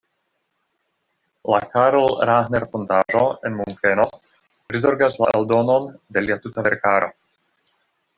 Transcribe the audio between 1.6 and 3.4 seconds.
Karl-Rahner-Fondaĵo